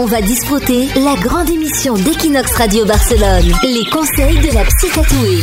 [0.00, 3.52] On va disputer la grande émission d'Equinox Radio Barcelone.
[3.64, 5.42] Les conseils de la psy tatouée.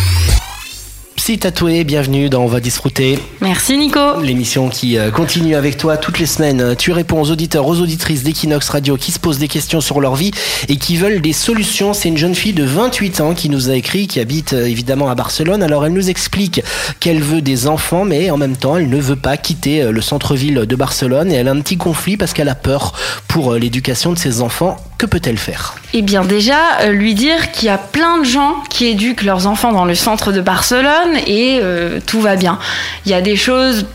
[1.18, 3.20] Psy tatoué, bienvenue dans On va disfruter.
[3.42, 4.22] Merci Nico.
[4.22, 6.76] L'émission qui euh, continue avec toi toutes les semaines.
[6.78, 10.16] Tu réponds aux auditeurs, aux auditrices d'Equinox Radio qui se posent des questions sur leur
[10.16, 10.32] vie
[10.70, 11.94] et qui veulent des solutions.
[11.94, 15.10] C'est une jeune fille de 28 ans qui nous a écrit, qui habite euh, évidemment
[15.10, 15.64] à Barcelone.
[15.64, 16.62] Alors elle nous explique
[17.00, 20.02] qu'elle veut des enfants, mais en même temps elle ne veut pas quitter euh, le
[20.02, 22.94] centre-ville de Barcelone et elle a un petit conflit parce qu'elle a peur
[23.36, 24.78] pour l'éducation de ses enfants.
[24.98, 25.76] Que peut-elle faire?
[25.92, 29.74] Eh bien déjà, lui dire qu'il y a plein de gens qui éduquent leurs enfants
[29.74, 32.60] dans le centre de Barcelone et euh, tout va bien.
[33.06, 33.88] Il y a des choses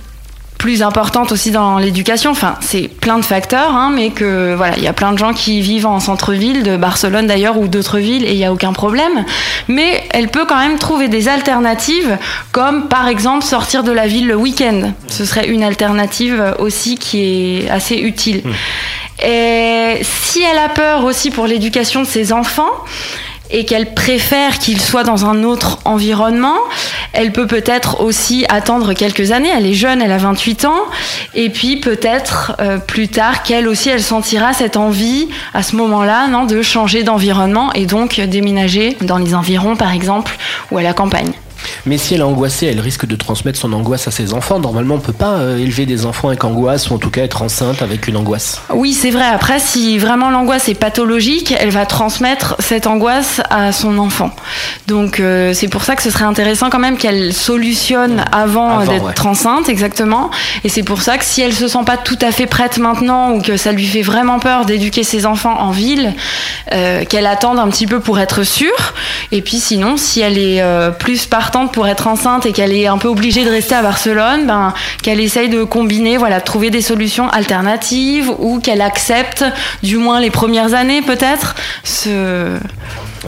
[0.59, 2.33] plus importantes aussi dans l'éducation.
[2.33, 5.33] Enfin, c'est plein de facteurs, hein, mais que voilà, il y a plein de gens
[5.33, 8.75] qui vivent en centre-ville de Barcelone d'ailleurs ou d'autres villes et il n'y a aucun
[8.75, 9.25] problème.
[9.69, 12.19] Mais elle peut quand même trouver des alternatives,
[12.52, 14.92] comme par exemple sortir de la ville le week-end.
[15.09, 17.22] Ce serait une alternative aussi qui
[17.62, 18.42] est assez utile.
[19.23, 22.70] Et si elle a peur aussi pour l'éducation de ses enfants,
[23.51, 26.56] et qu'elle préfère qu'il soit dans un autre environnement,
[27.12, 29.50] elle peut peut-être aussi attendre quelques années.
[29.56, 30.81] Elle est jeune, elle a 28 ans,
[31.34, 36.28] et puis peut-être euh, plus tard qu'elle aussi, elle sentira cette envie à ce moment-là,
[36.28, 40.37] non, de changer d'environnement et donc déménager dans les environs, par exemple,
[40.70, 41.33] ou à la campagne.
[41.86, 44.58] Mais si elle est angoissée, elle risque de transmettre son angoisse à ses enfants.
[44.58, 47.42] Normalement, on peut pas euh, élever des enfants avec angoisse ou en tout cas être
[47.42, 48.62] enceinte avec une angoisse.
[48.72, 49.27] Oui, c'est vrai.
[49.27, 54.31] Après, si vraiment l'angoisse est pathologique, elle va transmettre cette angoisse à son enfant.
[54.86, 58.92] Donc, euh, c'est pour ça que ce serait intéressant quand même qu'elle solutionne avant, Avant,
[58.92, 59.28] d'être ouais.
[59.31, 60.31] enceinte, exactement.
[60.64, 63.33] Et c'est pour ça que si elle se sent pas tout à fait prête maintenant
[63.33, 66.14] ou que ça lui fait vraiment peur d'éduquer ses enfants en ville,
[66.72, 68.94] euh, qu'elle attende un petit peu pour être sûre.
[69.33, 71.27] Et puis sinon, si elle est euh, plus
[71.73, 75.20] pour être enceinte et qu'elle est un peu obligée de rester à Barcelone, ben, qu'elle
[75.20, 79.45] essaye de combiner, voilà, trouver des solutions alternatives ou qu'elle accepte,
[79.83, 82.59] du moins les premières années peut-être, ce,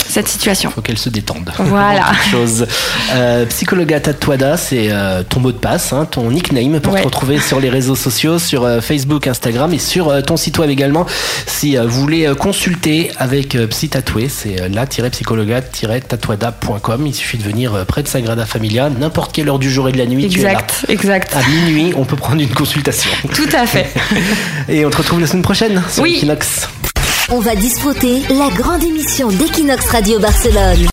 [0.09, 0.71] cette situation.
[0.71, 1.51] Faut qu'elle se détende.
[1.59, 2.13] Voilà.
[2.31, 2.67] Choses.
[3.13, 7.01] Euh, Psychologa Tatuada, c'est euh, ton mot de passe, hein, ton nickname pour Ouais.
[7.01, 10.59] te retrouver sur les réseaux sociaux, sur euh, Facebook, Instagram et sur euh, ton site
[10.59, 11.07] web également.
[11.47, 17.07] Si euh, vous voulez euh, consulter avec euh, Psy Tatoué, c'est euh, la-psychologa-tatuada.com.
[17.07, 19.93] Il suffit de venir euh, près de Sagrada Familia, n'importe quelle heure du jour et
[19.93, 20.29] de la nuit.
[20.29, 20.51] tu es là.
[20.53, 21.37] Exact, exact.
[21.37, 23.11] À minuit, on peut prendre une consultation.
[23.35, 23.87] Tout à fait.
[24.69, 26.17] Et on te retrouve la semaine prochaine sur Oui.
[26.19, 26.69] Equinox.
[27.35, 30.87] On va disputer la grande émission d'Equinox Radio Barcelone.